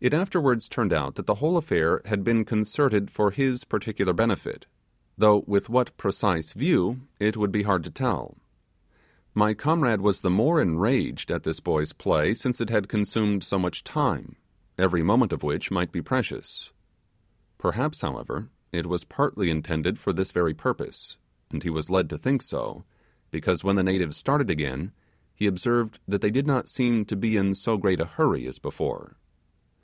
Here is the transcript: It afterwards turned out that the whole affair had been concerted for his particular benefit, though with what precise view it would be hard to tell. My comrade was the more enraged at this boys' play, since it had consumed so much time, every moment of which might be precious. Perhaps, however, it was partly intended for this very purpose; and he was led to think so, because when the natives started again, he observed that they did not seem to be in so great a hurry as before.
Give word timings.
It 0.00 0.12
afterwards 0.12 0.68
turned 0.68 0.92
out 0.92 1.14
that 1.14 1.24
the 1.24 1.36
whole 1.36 1.56
affair 1.56 2.02
had 2.04 2.22
been 2.24 2.44
concerted 2.44 3.10
for 3.10 3.30
his 3.30 3.64
particular 3.64 4.12
benefit, 4.12 4.66
though 5.16 5.44
with 5.46 5.70
what 5.70 5.96
precise 5.96 6.52
view 6.52 7.08
it 7.18 7.38
would 7.38 7.50
be 7.50 7.62
hard 7.62 7.84
to 7.84 7.90
tell. 7.90 8.36
My 9.34 9.54
comrade 9.54 10.02
was 10.02 10.20
the 10.20 10.28
more 10.28 10.60
enraged 10.60 11.30
at 11.30 11.44
this 11.44 11.58
boys' 11.58 11.94
play, 11.94 12.34
since 12.34 12.60
it 12.60 12.68
had 12.68 12.86
consumed 12.86 13.42
so 13.44 13.58
much 13.58 13.82
time, 13.82 14.36
every 14.76 15.02
moment 15.02 15.32
of 15.32 15.42
which 15.42 15.70
might 15.70 15.90
be 15.92 16.02
precious. 16.02 16.70
Perhaps, 17.56 18.02
however, 18.02 18.50
it 18.72 18.84
was 18.86 19.04
partly 19.06 19.48
intended 19.48 19.98
for 19.98 20.12
this 20.12 20.32
very 20.32 20.52
purpose; 20.52 21.16
and 21.50 21.62
he 21.62 21.70
was 21.70 21.88
led 21.88 22.10
to 22.10 22.18
think 22.18 22.42
so, 22.42 22.84
because 23.30 23.64
when 23.64 23.76
the 23.76 23.82
natives 23.82 24.18
started 24.18 24.50
again, 24.50 24.92
he 25.34 25.46
observed 25.46 25.98
that 26.06 26.20
they 26.20 26.30
did 26.30 26.46
not 26.46 26.68
seem 26.68 27.06
to 27.06 27.16
be 27.16 27.38
in 27.38 27.54
so 27.54 27.78
great 27.78 28.00
a 28.02 28.06
hurry 28.06 28.46
as 28.46 28.58
before. 28.58 29.16